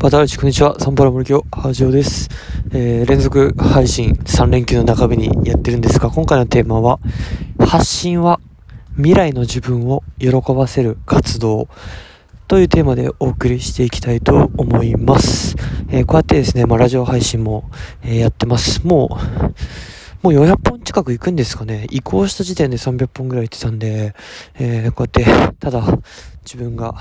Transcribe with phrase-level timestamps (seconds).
[0.00, 0.80] バタールチこんにちは。
[0.80, 2.30] サンパラ森京、ハジオです。
[2.72, 6.98] えー、連続配信3連休の中日にやってるんですが、今回のテーマは、
[7.58, 8.40] 発信は
[8.96, 11.68] 未来の自分を喜ばせる活動
[12.48, 15.56] というテーマでお送りしていきたいと思います。
[15.90, 17.70] えー、こうやってですね、まあ、ラジオ配信も、
[18.02, 18.86] えー、やってます。
[18.86, 19.49] もう、
[20.22, 21.86] もう400本近く行くんですかね。
[21.90, 24.14] 移行した時点で300本ぐらい行ってたんで、
[24.54, 25.82] えー、こうやって、ただ、
[26.44, 26.94] 自分が、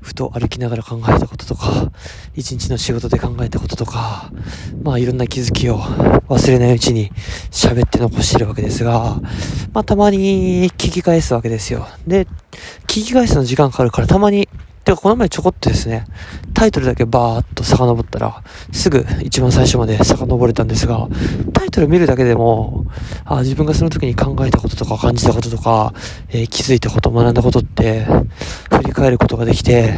[0.00, 1.90] ふと歩きながら考えたこととか、
[2.36, 4.30] 一日の仕事で考えたこととか、
[4.82, 7.10] まあいろんな気づきを忘れないうちに
[7.50, 9.20] 喋って残してるわけですが、
[9.72, 11.88] まあたまに聞き返すわけですよ。
[12.06, 12.26] で、
[12.82, 14.48] 聞き返すの時間かかるからたまに
[14.86, 16.06] てか、この前ちょこっとですね、
[16.54, 21.08] タイトルだけバーっと遡ったら、すぐ一番最初まで遡れたんですが、
[21.52, 22.86] タイトル見るだけでも、
[23.24, 25.92] あ自分がその時に考えたこととか感じたこととか、
[26.28, 28.04] えー、気づいたこと、学んだことって、
[28.70, 29.94] 振り返ることができて、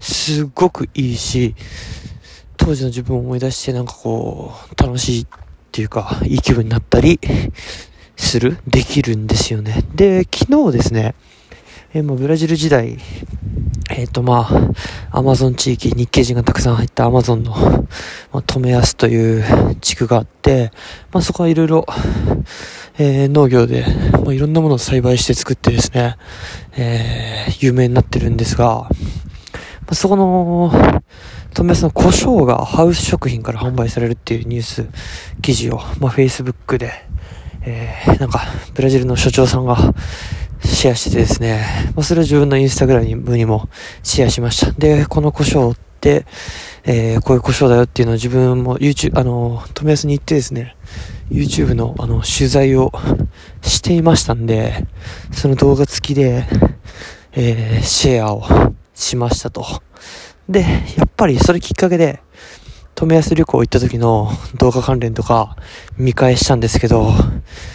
[0.00, 1.54] すっごくいいし、
[2.56, 5.26] 当時の自分を思い出してなんかこう、楽しいっ
[5.72, 7.20] ていうか、いい気分になったり、
[8.16, 9.84] するできるんですよね。
[9.94, 11.14] で、昨日ですね、
[11.92, 12.98] えー、まあ、ブラジル時代、
[13.96, 14.46] えっ、ー、とま
[15.10, 17.56] あ、アマゾン地域、日系人がたくさん入ったアマゾンの、ま
[18.34, 20.70] あ、止めやすという地区があって、
[21.12, 21.86] まあそこはいろいろ、
[22.98, 23.86] えー、農業で、
[24.22, 26.18] まあ、いろんなものを栽培して作ってですね、
[26.76, 28.88] えー、有名になってるんですが、ま
[29.88, 30.70] あ、そこの、
[31.54, 34.86] 止めやすの胡椒がハウス食品から販売されるっていうニュース
[35.40, 36.92] 記事を、まあ Facebook で、
[37.62, 38.42] えー、なんか、
[38.74, 39.94] ブラジルの所長さんが、
[40.64, 43.68] シェアしてですね、まあ、それを自分のインスタグラムにも
[44.02, 44.72] シェアしました。
[44.72, 46.26] で、この胡椒って、
[46.84, 50.76] えー、こういう胡椒だよっていうのを自分も YouTube、あの、富安に行ってですね、
[51.30, 52.92] YouTube のあの、取材を
[53.62, 54.86] していましたんで、
[55.32, 56.46] その動画付きで、
[57.32, 58.44] えー、シェアを
[58.94, 59.66] しましたと。
[60.48, 60.60] で、
[60.96, 62.20] やっぱりそれきっかけで、
[62.96, 65.54] 富安旅行行った時の 動画関連とか
[65.98, 67.12] 見返したんですけど、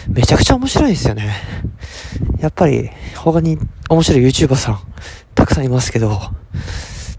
[0.08, 1.32] めちゃくちゃ面白いですよね。
[2.40, 3.56] やっぱり他に
[3.88, 4.80] 面白い YouTuber さん
[5.36, 6.10] たくさんいますけど、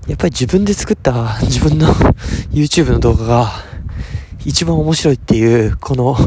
[0.07, 1.87] やっぱり自分で作った自分の
[2.51, 3.51] YouTube の動画が
[4.43, 6.17] 一番面白いっていう、この、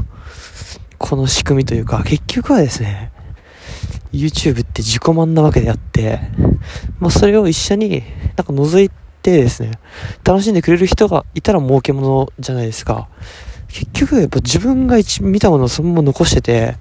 [0.97, 3.12] この仕組みというか、結局はですね、
[4.15, 6.20] YouTube って自己満なわけであって、
[7.00, 8.03] まあそれを一緒に
[8.34, 9.72] なんか覗いてですね、
[10.25, 13.09] 楽しんでくれる人がいたら儲けものじゃないですか。
[13.69, 16.76] 結局やっぱ自分が一見たものをそのまま残してて、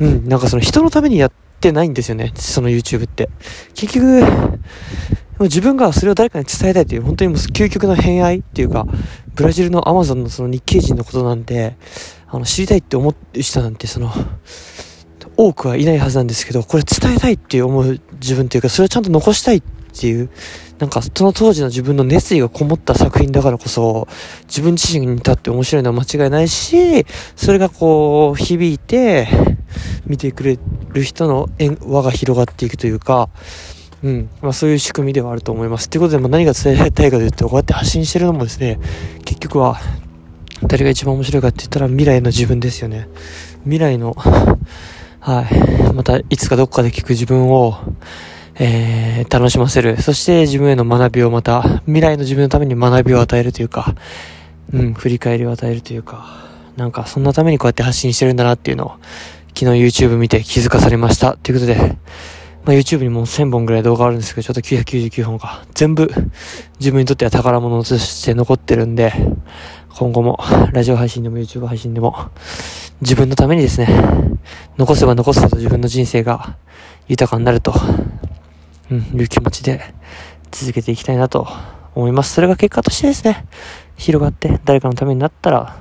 [0.00, 3.28] うん、なんかその人のためにやってないんですよね、その YouTube って。
[3.74, 4.22] 結局、
[5.40, 8.86] 自分がそれを誰かに伝えたいという、本当にもう究極の偏愛っていうか、
[9.34, 11.76] ブラジルのアマゾンのその日系人のことなんて、
[12.26, 14.12] あの、知りたいって思う人なんて、その、
[15.36, 19.62] 多くはいないはずなんですけど、これ伝えたいって思う自分っていうか、それをちゃんと残したいっ
[19.98, 20.30] ていう、
[20.78, 24.08] なんかその当時の自分の熱意がこもった作品だからこそ、
[24.46, 27.04] 自分自身に至って面白いのは間違いないし、
[27.36, 29.28] それがこう、響いて、
[30.06, 30.58] 見てくれ
[30.92, 31.48] る人の
[31.86, 33.28] 輪が広がっていくというか、
[34.02, 34.30] うん。
[34.40, 35.90] まあそういう仕組みではあると思います。
[35.90, 38.78] ということで、まあ、何が伝えられたいかというと、こうやって発信してるのもですね、
[39.24, 39.78] 結局は、
[40.62, 43.08] 誰が一番面白いかって言ったら未来の自分ですよね。
[43.64, 44.14] 未来の、
[45.20, 45.92] はい。
[45.94, 47.76] また、いつかどっかで聞く自分を、
[48.60, 50.00] えー、楽しませる。
[50.02, 53.94] そして自分への学びをまた、未来の自分のために学びを与えるというか、
[54.72, 56.26] うん、振り返りを与えるというか、
[56.76, 58.92] なんかそんなためにこうやって発信してるんだなっていうのを、
[59.54, 61.36] 昨日 YouTube 見て気づかされました。
[61.36, 61.96] ということで、
[62.64, 65.64] まあ、YouTube にも1000本ぐらい動画あるんですけど、ちょっと999本か。
[65.74, 66.10] 全部
[66.80, 69.12] 自分にとっては宝物として残ってるんで、
[69.98, 70.38] 今後も
[70.72, 72.14] ラジオ配信でも YouTube 配信でも
[73.00, 73.88] 自分のためにですね、
[74.76, 76.56] 残せば残すほど自分の人生が
[77.08, 77.72] 豊かになると、
[78.90, 79.94] うん、いう気持ちで
[80.50, 81.48] 続けていきたいなと
[81.94, 82.34] 思います。
[82.34, 83.46] それが結果としてですね、
[83.96, 85.76] 広がって誰かのためになったら、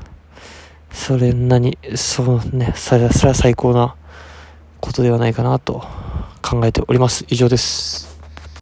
[0.92, 3.96] それなに、そうね、それは、それは最高な
[4.80, 5.84] ことではないかなと
[6.42, 7.26] 考えております。
[7.30, 8.07] 以上です。